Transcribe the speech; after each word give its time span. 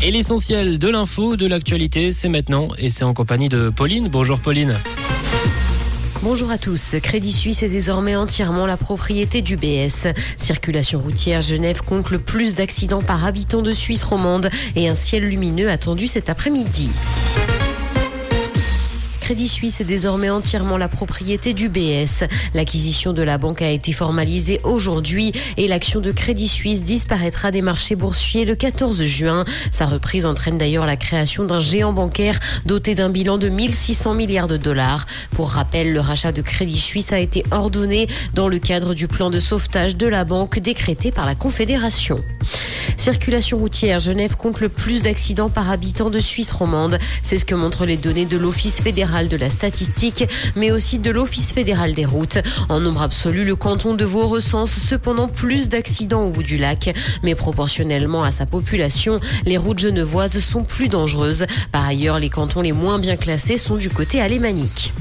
Et 0.00 0.12
l'essentiel 0.12 0.78
de 0.78 0.88
l'info, 0.88 1.34
de 1.34 1.48
l'actualité, 1.48 2.12
c'est 2.12 2.28
maintenant 2.28 2.68
et 2.78 2.90
c'est 2.90 3.02
en 3.02 3.12
compagnie 3.12 3.48
de 3.48 3.70
Pauline. 3.70 4.06
Bonjour 4.06 4.38
Pauline. 4.38 4.72
Bonjour 6.22 6.52
à 6.52 6.58
tous. 6.58 6.94
Crédit 7.02 7.32
Suisse 7.32 7.64
est 7.64 7.68
désormais 7.68 8.14
entièrement 8.14 8.66
la 8.66 8.76
propriété 8.76 9.42
du 9.42 9.56
BS. 9.56 10.06
Circulation 10.36 11.00
routière, 11.00 11.40
Genève 11.40 11.82
compte 11.82 12.10
le 12.10 12.20
plus 12.20 12.54
d'accidents 12.54 13.02
par 13.02 13.24
habitant 13.24 13.62
de 13.62 13.72
Suisse 13.72 14.04
romande 14.04 14.48
et 14.76 14.88
un 14.88 14.94
ciel 14.94 15.24
lumineux 15.24 15.68
attendu 15.68 16.06
cet 16.06 16.28
après-midi. 16.28 16.90
Crédit 19.26 19.48
Suisse 19.48 19.80
est 19.80 19.84
désormais 19.84 20.30
entièrement 20.30 20.78
la 20.78 20.86
propriété 20.86 21.52
du 21.52 21.68
BS. 21.68 22.28
L'acquisition 22.54 23.12
de 23.12 23.22
la 23.22 23.38
banque 23.38 23.60
a 23.60 23.70
été 23.70 23.90
formalisée 23.90 24.60
aujourd'hui 24.62 25.32
et 25.56 25.66
l'action 25.66 25.98
de 25.98 26.12
Crédit 26.12 26.46
Suisse 26.46 26.84
disparaîtra 26.84 27.50
des 27.50 27.60
marchés 27.60 27.96
boursiers 27.96 28.44
le 28.44 28.54
14 28.54 29.02
juin. 29.02 29.44
Sa 29.72 29.86
reprise 29.86 30.26
entraîne 30.26 30.58
d'ailleurs 30.58 30.86
la 30.86 30.94
création 30.94 31.44
d'un 31.44 31.58
géant 31.58 31.92
bancaire 31.92 32.38
doté 32.66 32.94
d'un 32.94 33.10
bilan 33.10 33.36
de 33.36 33.48
1600 33.48 34.14
milliards 34.14 34.46
de 34.46 34.56
dollars. 34.56 35.06
Pour 35.32 35.50
rappel, 35.50 35.92
le 35.92 35.98
rachat 35.98 36.30
de 36.30 36.40
Crédit 36.40 36.78
Suisse 36.78 37.10
a 37.10 37.18
été 37.18 37.42
ordonné 37.50 38.06
dans 38.34 38.46
le 38.46 38.60
cadre 38.60 38.94
du 38.94 39.08
plan 39.08 39.28
de 39.28 39.40
sauvetage 39.40 39.96
de 39.96 40.06
la 40.06 40.24
banque 40.24 40.60
décrété 40.60 41.10
par 41.10 41.26
la 41.26 41.34
Confédération. 41.34 42.22
Circulation 43.06 43.58
routière, 43.58 44.00
Genève 44.00 44.36
compte 44.36 44.60
le 44.60 44.68
plus 44.68 45.00
d'accidents 45.00 45.48
par 45.48 45.70
habitant 45.70 46.10
de 46.10 46.18
Suisse 46.18 46.50
romande. 46.50 46.98
C'est 47.22 47.38
ce 47.38 47.44
que 47.44 47.54
montrent 47.54 47.86
les 47.86 47.96
données 47.96 48.24
de 48.24 48.36
l'Office 48.36 48.80
fédéral 48.80 49.28
de 49.28 49.36
la 49.36 49.48
statistique, 49.48 50.24
mais 50.56 50.72
aussi 50.72 50.98
de 50.98 51.12
l'Office 51.12 51.52
fédéral 51.52 51.94
des 51.94 52.04
routes. 52.04 52.38
En 52.68 52.80
nombre 52.80 53.02
absolu, 53.02 53.44
le 53.44 53.54
canton 53.54 53.94
de 53.94 54.04
Vaud 54.04 54.26
recense 54.26 54.72
cependant 54.72 55.28
plus 55.28 55.68
d'accidents 55.68 56.24
au 56.24 56.30
bout 56.30 56.42
du 56.42 56.56
lac, 56.56 56.92
mais 57.22 57.36
proportionnellement 57.36 58.24
à 58.24 58.32
sa 58.32 58.44
population, 58.44 59.20
les 59.44 59.56
routes 59.56 59.78
genevoises 59.78 60.40
sont 60.40 60.64
plus 60.64 60.88
dangereuses. 60.88 61.46
Par 61.70 61.86
ailleurs, 61.86 62.18
les 62.18 62.28
cantons 62.28 62.60
les 62.60 62.72
moins 62.72 62.98
bien 62.98 63.14
classés 63.14 63.56
sont 63.56 63.76
du 63.76 63.88
côté 63.88 64.20
alémanique. 64.20 64.92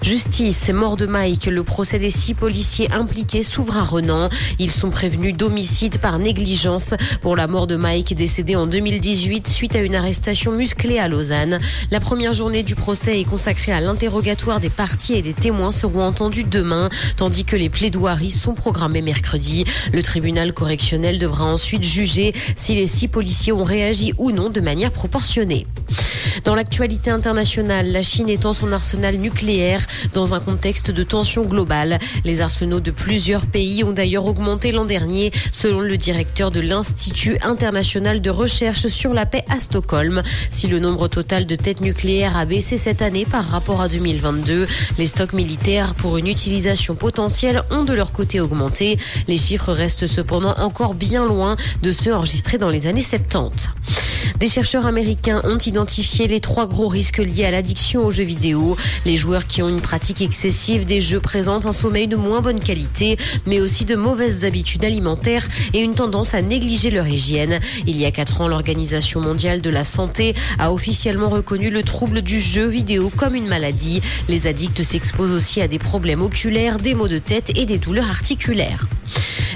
Justice, 0.00 0.70
mort 0.70 0.96
de 0.96 1.04
Mike, 1.04 1.46
le 1.46 1.62
procès 1.62 1.98
des 1.98 2.10
six 2.10 2.32
policiers 2.32 2.90
impliqués 2.92 3.42
s'ouvre 3.42 3.76
à 3.76 3.82
Renan. 3.82 4.30
Ils 4.58 4.70
sont 4.70 4.90
prévenus 4.90 5.36
d'homicide 5.36 5.98
par 5.98 6.18
négligence 6.18 6.94
pour 7.20 7.36
la 7.36 7.41
mort 7.46 7.66
de 7.66 7.76
Mike 7.76 8.14
décédé 8.14 8.56
en 8.56 8.66
2018 8.66 9.48
suite 9.48 9.76
à 9.76 9.80
une 9.80 9.94
arrestation 9.94 10.52
musclée 10.52 10.98
à 10.98 11.08
Lausanne. 11.08 11.58
La 11.90 12.00
première 12.00 12.32
journée 12.32 12.62
du 12.62 12.74
procès 12.74 13.20
est 13.20 13.24
consacrée 13.24 13.72
à 13.72 13.80
l'interrogatoire 13.80 14.60
des 14.60 14.70
parties 14.70 15.14
et 15.14 15.22
des 15.22 15.32
témoins 15.32 15.70
seront 15.70 16.02
entendus 16.02 16.44
demain, 16.44 16.88
tandis 17.16 17.44
que 17.44 17.56
les 17.56 17.68
plaidoiries 17.68 18.30
sont 18.30 18.54
programmées 18.54 19.02
mercredi. 19.02 19.64
Le 19.92 20.02
tribunal 20.02 20.52
correctionnel 20.52 21.18
devra 21.18 21.44
ensuite 21.44 21.84
juger 21.84 22.34
si 22.56 22.74
les 22.74 22.86
six 22.86 23.08
policiers 23.08 23.52
ont 23.52 23.64
réagi 23.64 24.12
ou 24.18 24.30
non 24.30 24.50
de 24.50 24.60
manière 24.60 24.92
proportionnée. 24.92 25.66
Dans 26.44 26.56
l'actualité 26.56 27.10
internationale, 27.10 27.92
la 27.92 28.02
Chine 28.02 28.28
étend 28.28 28.52
son 28.52 28.72
arsenal 28.72 29.16
nucléaire 29.16 29.86
dans 30.12 30.34
un 30.34 30.40
contexte 30.40 30.90
de 30.90 31.04
tension 31.04 31.42
globale. 31.42 31.98
Les 32.24 32.40
arsenaux 32.40 32.80
de 32.80 32.90
plusieurs 32.90 33.46
pays 33.46 33.84
ont 33.84 33.92
d'ailleurs 33.92 34.26
augmenté 34.26 34.72
l'an 34.72 34.84
dernier, 34.84 35.30
selon 35.52 35.80
le 35.80 35.96
directeur 35.96 36.50
de 36.50 36.60
l'Institut 36.60 37.38
international 37.42 38.20
de 38.20 38.30
recherche 38.30 38.88
sur 38.88 39.14
la 39.14 39.24
paix 39.24 39.44
à 39.48 39.60
Stockholm. 39.60 40.22
Si 40.50 40.66
le 40.66 40.80
nombre 40.80 41.06
total 41.06 41.46
de 41.46 41.54
têtes 41.54 41.80
nucléaires 41.80 42.36
a 42.36 42.44
baissé 42.44 42.76
cette 42.76 43.02
année 43.02 43.24
par 43.24 43.44
rapport 43.44 43.80
à 43.80 43.88
2022, 43.88 44.66
les 44.98 45.06
stocks 45.06 45.34
militaires 45.34 45.94
pour 45.94 46.18
une 46.18 46.26
utilisation 46.26 46.96
potentielle 46.96 47.62
ont 47.70 47.84
de 47.84 47.92
leur 47.92 48.10
côté 48.10 48.40
augmenté. 48.40 48.98
Les 49.28 49.36
chiffres 49.36 49.72
restent 49.72 50.08
cependant 50.08 50.54
encore 50.58 50.94
bien 50.94 51.24
loin 51.24 51.54
de 51.82 51.92
ceux 51.92 52.12
enregistrés 52.12 52.58
dans 52.58 52.70
les 52.70 52.88
années 52.88 53.00
70. 53.00 53.70
Des 54.38 54.48
chercheurs 54.48 54.86
américains 54.86 55.40
ont 55.44 55.58
identifié 55.58 56.26
les 56.32 56.40
trois 56.40 56.66
gros 56.66 56.88
risques 56.88 57.18
liés 57.18 57.44
à 57.44 57.50
l'addiction 57.50 58.06
aux 58.06 58.10
jeux 58.10 58.24
vidéo. 58.24 58.74
Les 59.04 59.18
joueurs 59.18 59.46
qui 59.46 59.60
ont 59.60 59.68
une 59.68 59.82
pratique 59.82 60.22
excessive 60.22 60.86
des 60.86 61.02
jeux 61.02 61.20
présentent 61.20 61.66
un 61.66 61.72
sommeil 61.72 62.08
de 62.08 62.16
moins 62.16 62.40
bonne 62.40 62.58
qualité, 62.58 63.18
mais 63.44 63.60
aussi 63.60 63.84
de 63.84 63.96
mauvaises 63.96 64.46
habitudes 64.46 64.82
alimentaires 64.82 65.46
et 65.74 65.80
une 65.80 65.94
tendance 65.94 66.32
à 66.32 66.40
négliger 66.40 66.90
leur 66.90 67.06
hygiène. 67.06 67.60
Il 67.86 68.00
y 68.00 68.06
a 68.06 68.10
quatre 68.10 68.40
ans, 68.40 68.48
l'Organisation 68.48 69.20
mondiale 69.20 69.60
de 69.60 69.68
la 69.68 69.84
santé 69.84 70.34
a 70.58 70.72
officiellement 70.72 71.28
reconnu 71.28 71.68
le 71.68 71.82
trouble 71.82 72.22
du 72.22 72.40
jeu 72.40 72.66
vidéo 72.66 73.12
comme 73.14 73.34
une 73.34 73.46
maladie. 73.46 74.00
Les 74.30 74.46
addicts 74.46 74.82
s'exposent 74.82 75.32
aussi 75.32 75.60
à 75.60 75.68
des 75.68 75.78
problèmes 75.78 76.22
oculaires, 76.22 76.78
des 76.78 76.94
maux 76.94 77.08
de 77.08 77.18
tête 77.18 77.52
et 77.56 77.66
des 77.66 77.76
douleurs 77.76 78.08
articulaires. 78.08 78.86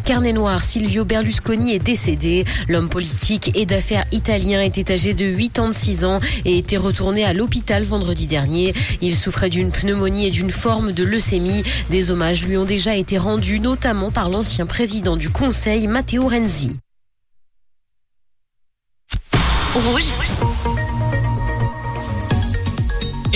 Carnet 0.07 0.33
noir, 0.33 0.63
Silvio 0.63 1.05
Berlusconi 1.05 1.75
est 1.75 1.81
décédé. 1.81 2.45
L'homme 2.69 2.89
politique 2.89 3.51
et 3.57 3.67
d'affaires 3.67 4.05
italien 4.13 4.63
était 4.63 4.93
âgé 4.93 5.15
de 5.15 5.35
86 5.37 6.05
ans 6.05 6.21
et 6.45 6.59
était 6.59 6.77
retourné 6.77 7.25
à 7.25 7.33
l'hôpital 7.33 7.83
vendredi 7.83 8.29
dernier. 8.29 8.73
Il 9.03 9.17
souffrait 9.17 9.51
d'une 9.51 9.73
pneumonie 9.73 10.29
et 10.29 10.31
d'une 10.31 10.53
forme 10.53 10.93
de 10.93 11.03
leucémie. 11.03 11.65
Des 11.91 12.13
hommages 12.13 12.45
lui 12.45 12.57
ont 12.57 12.65
déjà 12.65 12.95
été 12.95 13.19
rendus, 13.19 13.59
notamment 13.59 14.13
par 14.13 14.31
l'ancien 14.31 14.65
président 14.65 15.17
du 15.17 15.29
Conseil, 15.29 15.89
Matteo 15.89 16.29
Renzi. 16.29 16.77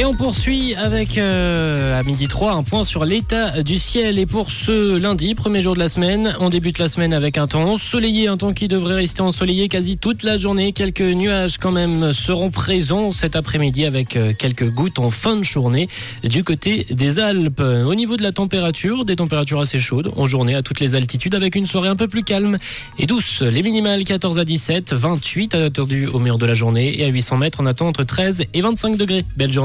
Et 0.00 0.05
on 0.06 0.15
poursuit 0.15 0.75
avec 0.77 1.19
euh, 1.19 2.00
à 2.00 2.03
midi 2.03 2.27
3 2.27 2.55
un 2.55 2.62
point 2.62 2.84
sur 2.84 3.05
l'état 3.05 3.62
du 3.62 3.78
ciel. 3.78 4.19
Et 4.19 4.25
pour 4.25 4.50
ce 4.50 4.97
lundi, 4.97 5.34
premier 5.34 5.61
jour 5.61 5.75
de 5.75 5.78
la 5.78 5.91
semaine, 5.91 6.34
on 6.41 6.49
débute 6.49 6.78
la 6.78 6.88
semaine 6.88 7.12
avec 7.12 7.37
un 7.37 7.47
temps 7.47 7.65
ensoleillé, 7.65 8.27
un 8.27 8.38
temps 8.38 8.55
qui 8.55 8.66
devrait 8.66 8.94
rester 8.94 9.21
ensoleillé 9.21 9.69
quasi 9.69 9.99
toute 9.99 10.22
la 10.22 10.38
journée. 10.38 10.72
Quelques 10.72 11.03
nuages 11.03 11.59
quand 11.59 11.71
même 11.71 12.15
seront 12.15 12.49
présents 12.49 13.12
cet 13.12 13.37
après-midi 13.37 13.84
avec 13.84 14.16
euh, 14.16 14.33
quelques 14.33 14.71
gouttes 14.71 14.99
en 14.99 15.11
fin 15.11 15.37
de 15.37 15.44
journée 15.44 15.87
du 16.25 16.44
côté 16.44 16.87
des 16.91 17.19
Alpes. 17.19 17.61
Au 17.61 17.94
niveau 17.94 18.17
de 18.17 18.22
la 18.22 18.32
température, 18.32 19.05
des 19.05 19.17
températures 19.17 19.61
assez 19.61 19.81
chaudes 19.81 20.12
en 20.17 20.25
journée 20.25 20.55
à 20.55 20.62
toutes 20.62 20.81
les 20.81 20.94
altitudes 20.94 21.34
avec 21.34 21.56
une 21.56 21.67
soirée 21.67 21.91
un 21.91 21.97
peu 21.97 22.09
plus 22.09 22.25
calme 22.25 22.56
et 22.99 23.05
douce. 23.05 23.43
Les 23.43 23.62
minimales 23.62 24.05
14 24.05 24.38
à 24.38 24.47
17, 24.47 24.94
28 24.94 25.55
attendu 25.56 26.06
au 26.06 26.21
mur 26.21 26.38
de 26.38 26.47
la 26.47 26.55
journée 26.55 26.99
et 26.99 27.05
à 27.05 27.09
800 27.09 27.37
mètres 27.37 27.59
on 27.61 27.67
attend 27.67 27.87
entre 27.87 28.05
13 28.05 28.44
et 28.55 28.62
25 28.62 28.97
degrés. 28.97 29.27
Belle 29.37 29.53
journée. 29.53 29.59